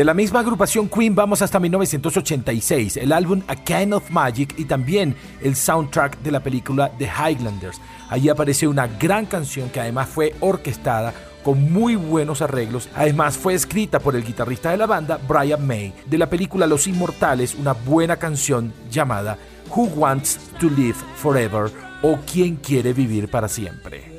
De 0.00 0.04
la 0.06 0.14
misma 0.14 0.40
agrupación 0.40 0.88
Queen 0.88 1.14
vamos 1.14 1.42
hasta 1.42 1.60
1986, 1.60 2.96
el 2.96 3.12
álbum 3.12 3.42
A 3.48 3.54
Kind 3.54 3.92
of 3.92 4.08
Magic 4.08 4.54
y 4.56 4.64
también 4.64 5.14
el 5.42 5.54
soundtrack 5.54 6.22
de 6.22 6.30
la 6.30 6.40
película 6.40 6.90
The 6.96 7.04
Highlanders. 7.04 7.78
Allí 8.08 8.30
aparece 8.30 8.66
una 8.66 8.86
gran 8.86 9.26
canción 9.26 9.68
que 9.68 9.78
además 9.78 10.08
fue 10.08 10.34
orquestada 10.40 11.12
con 11.42 11.70
muy 11.70 11.96
buenos 11.96 12.40
arreglos. 12.40 12.88
Además 12.94 13.36
fue 13.36 13.52
escrita 13.52 13.98
por 13.98 14.16
el 14.16 14.24
guitarrista 14.24 14.70
de 14.70 14.78
la 14.78 14.86
banda, 14.86 15.20
Brian 15.28 15.66
May. 15.66 15.92
De 16.06 16.16
la 16.16 16.30
película 16.30 16.66
Los 16.66 16.86
Inmortales, 16.86 17.54
una 17.54 17.74
buena 17.74 18.16
canción 18.16 18.72
llamada 18.90 19.36
Who 19.68 19.82
Wants 19.96 20.40
to 20.58 20.70
Live 20.70 20.96
Forever 21.16 21.70
o 22.00 22.16
Quién 22.24 22.56
quiere 22.56 22.94
vivir 22.94 23.30
para 23.30 23.48
siempre. 23.48 24.10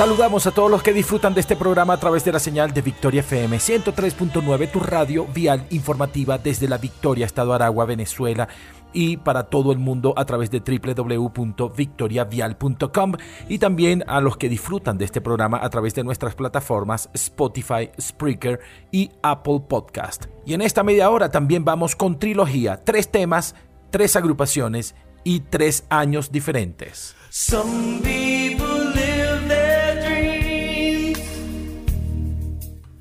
Saludamos 0.00 0.46
a 0.46 0.50
todos 0.50 0.70
los 0.70 0.82
que 0.82 0.94
disfrutan 0.94 1.34
de 1.34 1.42
este 1.42 1.56
programa 1.56 1.92
a 1.92 2.00
través 2.00 2.24
de 2.24 2.32
la 2.32 2.38
señal 2.38 2.72
de 2.72 2.80
Victoria 2.80 3.20
FM 3.20 3.58
103.9, 3.58 4.70
tu 4.70 4.80
radio 4.80 5.26
vial 5.26 5.66
informativa 5.68 6.38
desde 6.38 6.68
la 6.68 6.78
Victoria, 6.78 7.26
Estado 7.26 7.52
Aragua, 7.52 7.84
Venezuela 7.84 8.48
y 8.94 9.18
para 9.18 9.50
todo 9.50 9.72
el 9.72 9.78
mundo 9.78 10.14
a 10.16 10.24
través 10.24 10.50
de 10.50 10.60
www.victoriavial.com 10.60 13.12
y 13.50 13.58
también 13.58 14.02
a 14.06 14.22
los 14.22 14.38
que 14.38 14.48
disfrutan 14.48 14.96
de 14.96 15.04
este 15.04 15.20
programa 15.20 15.62
a 15.62 15.68
través 15.68 15.94
de 15.94 16.02
nuestras 16.02 16.34
plataformas 16.34 17.10
Spotify, 17.12 17.90
Spreaker 18.00 18.58
y 18.90 19.10
Apple 19.22 19.64
Podcast. 19.68 20.28
Y 20.46 20.54
en 20.54 20.62
esta 20.62 20.82
media 20.82 21.10
hora 21.10 21.30
también 21.30 21.66
vamos 21.66 21.94
con 21.94 22.18
trilogía, 22.18 22.82
tres 22.82 23.10
temas, 23.10 23.54
tres 23.90 24.16
agrupaciones 24.16 24.94
y 25.24 25.40
tres 25.40 25.84
años 25.90 26.32
diferentes. 26.32 27.14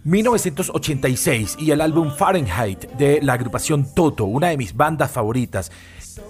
1986 0.09 1.57
y 1.59 1.69
el 1.69 1.81
álbum 1.81 2.09
Fahrenheit 2.09 2.89
de 2.93 3.21
la 3.21 3.33
agrupación 3.33 3.93
Toto, 3.93 4.25
una 4.25 4.47
de 4.47 4.57
mis 4.57 4.75
bandas 4.75 5.11
favoritas, 5.11 5.71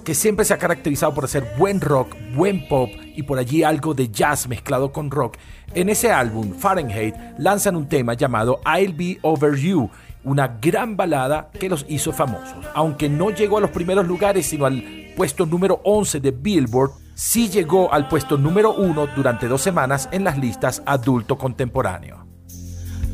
que 0.03 0.13
siempre 0.13 0.43
se 0.43 0.53
ha 0.53 0.57
caracterizado 0.57 1.13
por 1.13 1.23
hacer 1.23 1.47
buen 1.57 1.79
rock, 1.79 2.13
buen 2.35 2.67
pop 2.67 2.89
y 3.15 3.23
por 3.23 3.39
allí 3.39 3.63
algo 3.63 3.93
de 3.93 4.09
jazz 4.09 4.49
mezclado 4.49 4.91
con 4.91 5.09
rock. 5.09 5.37
En 5.73 5.87
ese 5.87 6.11
álbum, 6.11 6.53
Fahrenheit, 6.53 7.15
lanzan 7.37 7.77
un 7.77 7.87
tema 7.87 8.15
llamado 8.15 8.59
I'll 8.65 8.93
Be 8.93 9.17
Over 9.21 9.55
You, 9.55 9.89
una 10.25 10.59
gran 10.61 10.97
balada 10.97 11.49
que 11.57 11.69
los 11.69 11.85
hizo 11.87 12.11
famosos. 12.11 12.65
Aunque 12.73 13.07
no 13.07 13.29
llegó 13.29 13.59
a 13.59 13.61
los 13.61 13.71
primeros 13.71 14.05
lugares, 14.05 14.45
sino 14.47 14.65
al 14.65 14.83
puesto 15.15 15.45
número 15.45 15.79
11 15.85 16.19
de 16.19 16.31
Billboard, 16.31 16.91
sí 17.15 17.47
llegó 17.47 17.93
al 17.93 18.09
puesto 18.09 18.37
número 18.37 18.73
1 18.73 19.07
durante 19.15 19.47
dos 19.47 19.61
semanas 19.61 20.09
en 20.11 20.25
las 20.25 20.37
listas 20.37 20.83
adulto 20.85 21.37
contemporáneo. 21.37 22.28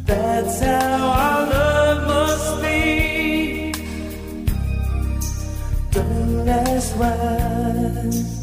That's 0.06 0.60
how 0.60 1.08
our 1.08 1.50
love 1.50 2.08
must 2.08 2.62
be. 2.62 3.72
Don't 5.92 6.48
ask 6.48 7.00
why. 7.00 8.35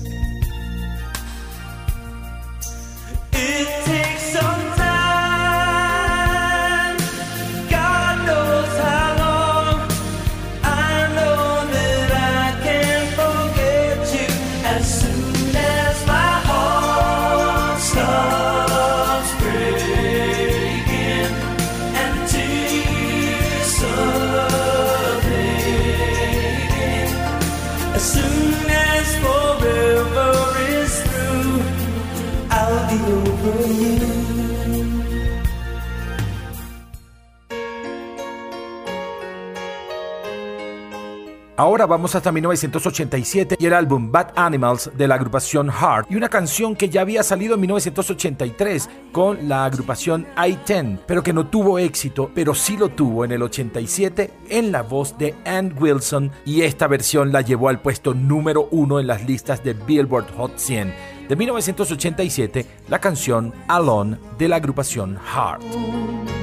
Ahora 41.62 41.86
vamos 41.86 42.12
hasta 42.16 42.32
1987 42.32 43.54
y 43.56 43.66
el 43.66 43.72
álbum 43.72 44.10
Bad 44.10 44.32
Animals 44.34 44.90
de 44.96 45.06
la 45.06 45.14
agrupación 45.14 45.70
Heart 45.70 46.10
y 46.10 46.16
una 46.16 46.28
canción 46.28 46.74
que 46.74 46.88
ya 46.88 47.02
había 47.02 47.22
salido 47.22 47.54
en 47.54 47.60
1983 47.60 48.90
con 49.12 49.48
la 49.48 49.64
agrupación 49.64 50.26
I-10, 50.36 50.98
pero 51.06 51.22
que 51.22 51.32
no 51.32 51.46
tuvo 51.46 51.78
éxito, 51.78 52.32
pero 52.34 52.52
sí 52.52 52.76
lo 52.76 52.88
tuvo 52.88 53.24
en 53.24 53.30
el 53.30 53.44
87 53.44 54.32
en 54.48 54.72
la 54.72 54.82
voz 54.82 55.16
de 55.18 55.36
Ann 55.44 55.72
Wilson 55.78 56.32
y 56.44 56.62
esta 56.62 56.88
versión 56.88 57.30
la 57.30 57.42
llevó 57.42 57.68
al 57.68 57.80
puesto 57.80 58.12
número 58.12 58.66
uno 58.72 58.98
en 58.98 59.06
las 59.06 59.24
listas 59.24 59.62
de 59.62 59.74
Billboard 59.74 60.34
Hot 60.36 60.58
100 60.58 60.92
de 61.28 61.36
1987, 61.36 62.66
la 62.88 62.98
canción 62.98 63.54
Alone 63.68 64.18
de 64.36 64.48
la 64.48 64.56
agrupación 64.56 65.16
Heart. 65.16 66.41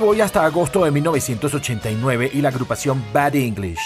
Me 0.00 0.06
voy 0.06 0.20
hasta 0.22 0.44
agosto 0.44 0.84
de 0.84 0.90
1989 0.90 2.30
y 2.32 2.40
la 2.40 2.48
agrupación 2.48 3.04
Bad 3.12 3.34
English. 3.34 3.78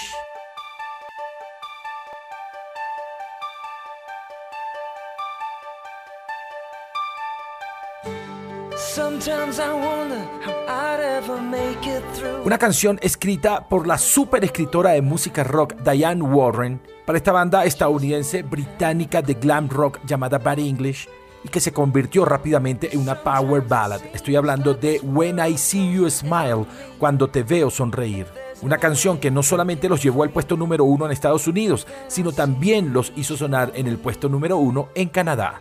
Una 12.44 12.58
canción 12.58 12.98
escrita 13.02 13.68
por 13.68 13.86
la 13.86 13.98
super 13.98 14.44
escritora 14.44 14.90
de 14.90 15.02
música 15.02 15.42
rock 15.42 15.74
Diane 15.82 16.22
Warren 16.22 16.80
para 17.04 17.18
esta 17.18 17.32
banda 17.32 17.64
estadounidense 17.64 18.42
británica 18.42 19.20
de 19.20 19.34
glam 19.34 19.68
rock 19.68 19.98
llamada 20.04 20.38
Bad 20.38 20.60
English 20.60 21.08
y 21.44 21.48
que 21.48 21.60
se 21.60 21.72
convirtió 21.72 22.24
rápidamente 22.24 22.88
en 22.92 23.00
una 23.00 23.22
power 23.22 23.62
ballad. 23.62 24.00
Estoy 24.12 24.34
hablando 24.36 24.74
de 24.74 24.98
When 25.02 25.38
I 25.38 25.56
See 25.56 25.92
You 25.92 26.10
Smile, 26.10 26.64
cuando 26.98 27.28
te 27.28 27.42
veo 27.42 27.70
sonreír. 27.70 28.26
Una 28.62 28.78
canción 28.78 29.18
que 29.18 29.30
no 29.30 29.42
solamente 29.42 29.88
los 29.88 30.02
llevó 30.02 30.22
al 30.22 30.30
puesto 30.30 30.56
número 30.56 30.84
uno 30.84 31.04
en 31.04 31.12
Estados 31.12 31.46
Unidos, 31.46 31.86
sino 32.08 32.32
también 32.32 32.92
los 32.92 33.12
hizo 33.14 33.36
sonar 33.36 33.72
en 33.74 33.86
el 33.86 33.98
puesto 33.98 34.28
número 34.28 34.56
uno 34.56 34.88
en 34.94 35.08
Canadá. 35.10 35.60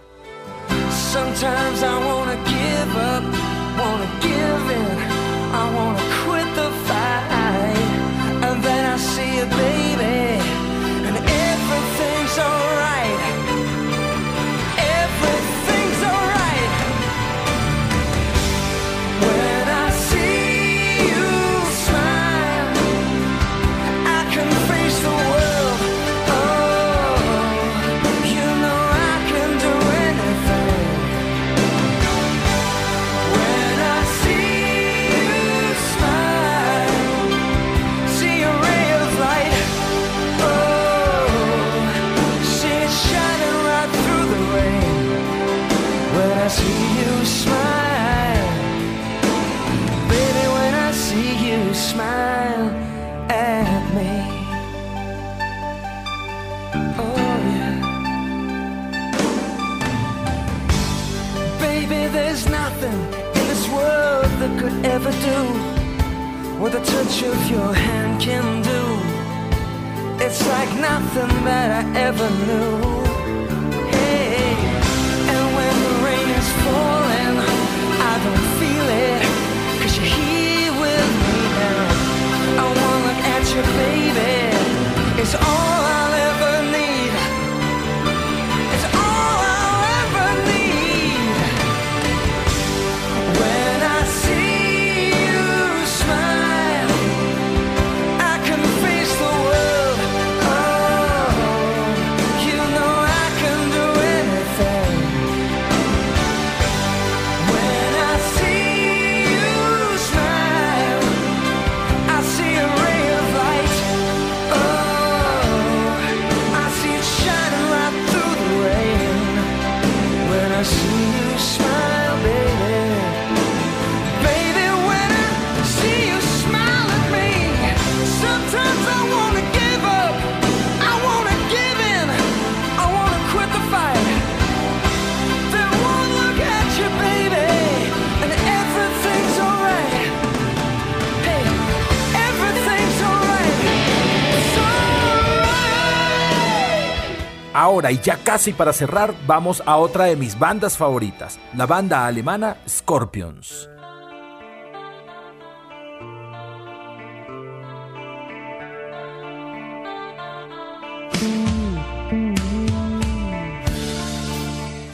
Y 147.92 148.00
ya 148.00 148.18
casi 148.18 148.54
para 148.54 148.74
cerrar, 148.74 149.14
vamos 149.28 149.62
a 149.66 149.78
otra 149.78 150.06
de 150.06 150.16
mis 150.16 150.40
bandas 150.40 150.78
favoritas, 150.78 151.40
la 151.56 151.66
banda 151.66 152.06
alemana 152.06 152.58
Scorpions. 152.68 153.73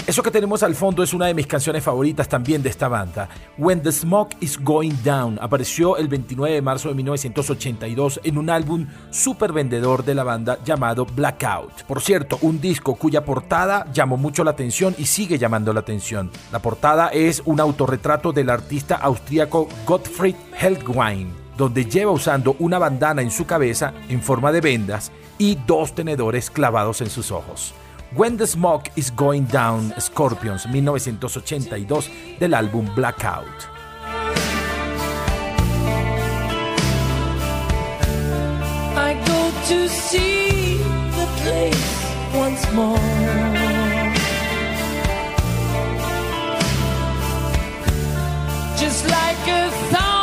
Eso 0.09 0.23
que 0.23 0.31
tenemos 0.31 0.63
al 0.63 0.73
fondo 0.73 1.03
es 1.03 1.13
una 1.13 1.27
de 1.27 1.35
mis 1.35 1.45
canciones 1.45 1.83
favoritas 1.83 2.27
también 2.27 2.63
de 2.63 2.69
esta 2.69 2.87
banda. 2.87 3.29
When 3.59 3.83
the 3.83 3.91
Smoke 3.91 4.35
is 4.39 4.57
Going 4.59 4.95
Down 5.03 5.37
apareció 5.39 5.97
el 5.97 6.07
29 6.07 6.55
de 6.55 6.61
marzo 6.63 6.89
de 6.89 6.95
1982 6.95 8.19
en 8.23 8.39
un 8.39 8.49
álbum 8.49 8.87
súper 9.11 9.53
vendedor 9.53 10.03
de 10.03 10.15
la 10.15 10.23
banda 10.23 10.57
llamado 10.65 11.05
Blackout. 11.05 11.83
Por 11.83 12.01
cierto, 12.01 12.39
un 12.41 12.59
disco 12.59 12.95
cuya 12.95 13.23
portada 13.23 13.85
llamó 13.93 14.17
mucho 14.17 14.43
la 14.43 14.49
atención 14.49 14.95
y 14.97 15.05
sigue 15.05 15.37
llamando 15.37 15.73
la 15.73 15.81
atención. 15.81 16.31
La 16.51 16.57
portada 16.57 17.09
es 17.09 17.43
un 17.45 17.59
autorretrato 17.59 18.31
del 18.31 18.49
artista 18.49 18.95
austríaco 18.95 19.67
Gottfried 19.85 20.35
Helgwein, 20.59 21.31
donde 21.55 21.85
lleva 21.85 22.09
usando 22.09 22.55
una 22.57 22.79
bandana 22.79 23.21
en 23.21 23.29
su 23.29 23.45
cabeza 23.45 23.93
en 24.09 24.23
forma 24.23 24.51
de 24.51 24.61
vendas 24.61 25.11
y 25.37 25.53
dos 25.67 25.93
tenedores 25.93 26.49
clavados 26.49 26.99
en 27.01 27.11
sus 27.11 27.31
ojos. 27.31 27.75
When 28.15 28.37
the 28.37 28.47
Smoke 28.47 28.89
is 28.95 29.11
Going 29.11 29.45
Down, 29.45 29.93
Scorpions, 29.99 30.65
1982, 30.65 32.09
del 32.39 32.55
álbum 32.55 32.91
Blackout. 32.95 33.69
I 38.95 39.13
go 39.27 39.51
to 39.67 39.87
see 39.87 40.77
the 41.17 41.27
place 41.43 42.09
once 42.33 42.71
more. 42.73 42.97
Just 48.75 49.05
like 49.05 49.47
a 49.47 49.69
thousand 49.91 50.18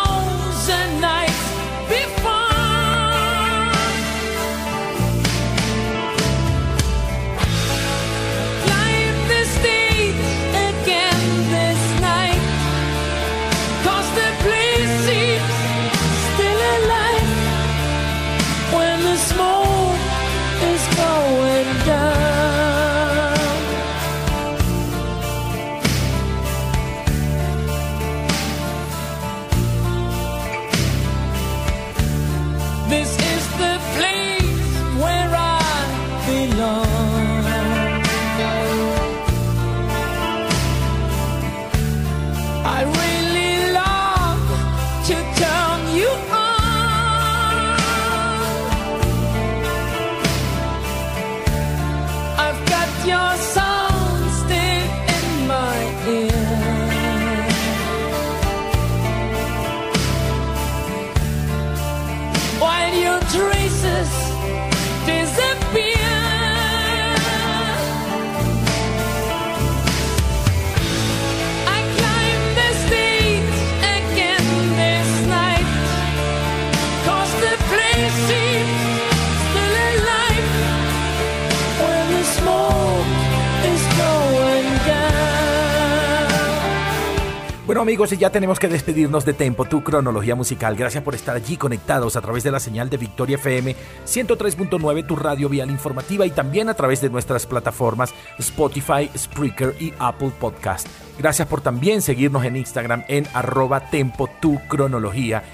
amigos, 87.87 88.13
y 88.13 88.17
ya 88.17 88.31
tenemos 88.31 88.59
que 88.59 88.67
despedirnos 88.67 89.25
de 89.25 89.33
Tempo, 89.33 89.65
tu 89.65 89.85
cronología 89.85 90.35
musical. 90.35 90.75
Gracias 90.75 91.05
por 91.05 91.15
estar 91.15 91.37
allí 91.37 91.57
conectados 91.57 92.17
a 92.17 92.21
través 92.21 92.43
de 92.43 92.51
la 92.51 92.59
señal 92.59 92.91
de 92.91 92.97
Victoria 92.97 93.37
FM 93.37 93.77
103.9, 94.05 95.07
tu 95.07 95.15
radio 95.15 95.49
vial 95.49 95.71
informativa 95.71 96.27
y 96.27 96.31
también 96.31 96.69
a 96.69 96.75
través 96.75 97.01
de 97.01 97.11
nuestras 97.11 97.47
plataformas 97.47 98.13
Spotify, 98.41 99.09
Spreaker 99.17 99.77
y 99.79 99.93
Apple 100.01 100.33
Podcast. 100.37 100.89
Gracias 101.17 101.47
por 101.47 101.61
también 101.61 102.03
seguirnos 102.03 102.45
en 102.45 102.57
Instagram 102.57 103.05
en 103.07 103.25
arroba 103.33 103.89
Tempo, 103.89 104.29
tu 104.41 104.59
cronología. 104.67 105.45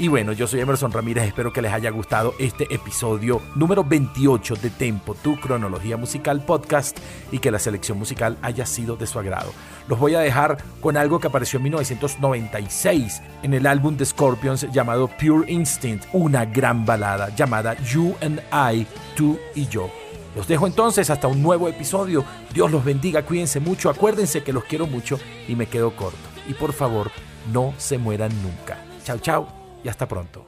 Y 0.00 0.08
bueno, 0.08 0.32
yo 0.32 0.46
soy 0.46 0.60
Emerson 0.60 0.92
Ramírez, 0.92 1.24
espero 1.24 1.52
que 1.52 1.60
les 1.60 1.74
haya 1.74 1.90
gustado 1.90 2.32
este 2.38 2.66
episodio 2.74 3.42
número 3.54 3.84
28 3.84 4.54
de 4.54 4.70
Tempo, 4.70 5.14
tu 5.14 5.38
cronología 5.38 5.98
musical 5.98 6.42
podcast 6.42 6.96
y 7.30 7.38
que 7.38 7.50
la 7.50 7.58
selección 7.58 7.98
musical 7.98 8.38
haya 8.40 8.64
sido 8.64 8.96
de 8.96 9.06
su 9.06 9.18
agrado. 9.18 9.52
Los 9.88 9.98
voy 9.98 10.14
a 10.14 10.20
dejar 10.20 10.56
con 10.80 10.96
algo 10.96 11.20
que 11.20 11.26
apareció 11.26 11.58
en 11.58 11.64
1996 11.64 13.20
en 13.42 13.52
el 13.52 13.66
álbum 13.66 13.98
de 13.98 14.06
Scorpions 14.06 14.72
llamado 14.72 15.06
Pure 15.06 15.52
Instinct, 15.52 16.06
una 16.14 16.46
gran 16.46 16.86
balada 16.86 17.28
llamada 17.36 17.76
You 17.84 18.14
and 18.22 18.40
I, 18.54 18.86
tú 19.14 19.38
y 19.54 19.66
yo. 19.66 19.90
Los 20.34 20.48
dejo 20.48 20.66
entonces 20.66 21.10
hasta 21.10 21.28
un 21.28 21.42
nuevo 21.42 21.68
episodio. 21.68 22.24
Dios 22.54 22.70
los 22.70 22.82
bendiga, 22.82 23.26
cuídense 23.26 23.60
mucho, 23.60 23.90
acuérdense 23.90 24.42
que 24.42 24.54
los 24.54 24.64
quiero 24.64 24.86
mucho 24.86 25.20
y 25.46 25.56
me 25.56 25.66
quedo 25.66 25.94
corto. 25.94 26.16
Y 26.48 26.54
por 26.54 26.72
favor, 26.72 27.10
no 27.52 27.74
se 27.76 27.98
mueran 27.98 28.32
nunca. 28.42 28.78
Chao, 29.04 29.18
chao 29.18 29.59
y 29.84 29.88
hasta 29.88 30.06
pronto. 30.08 30.46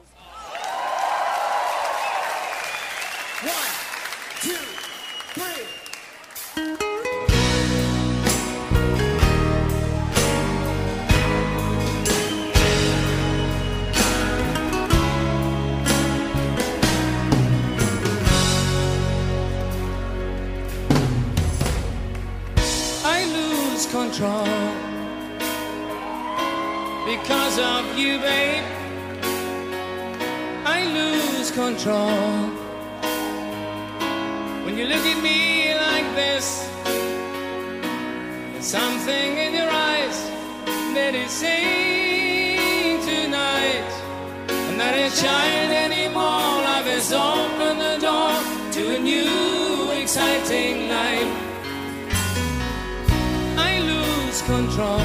Control 54.73 54.97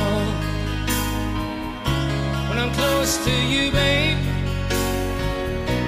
when 2.48 2.58
I'm 2.58 2.72
close 2.72 3.22
to 3.24 3.30
you, 3.30 3.70
babe. 3.70 4.16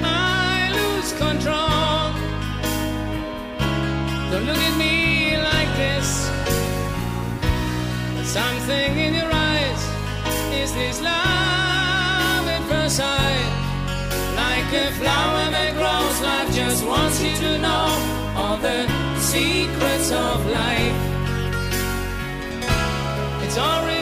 I 0.05 0.69
lose 0.79 1.13
control. 1.13 2.13
Don't 4.31 4.45
look 4.45 4.63
at 4.71 4.77
me 4.77 5.39
like 5.39 5.73
this. 5.81 6.29
Something 8.29 8.99
in 8.99 9.15
your 9.15 9.33
eyes. 9.33 9.83
Is 10.53 10.75
this 10.75 11.01
love 11.01 12.45
at 12.57 12.63
first 12.69 12.97
sight? 12.97 13.51
Like 14.37 14.71
a 14.75 14.91
flower 15.01 15.45
that 15.57 15.73
grows, 15.81 16.21
life 16.21 16.55
just 16.55 16.85
wants 16.85 17.23
you 17.23 17.35
to 17.35 17.59
know 17.59 17.87
all 18.37 18.59
the 18.59 18.87
secrets 19.21 20.11
of 20.13 20.47
life 20.51 21.10
sorry 23.61 24.00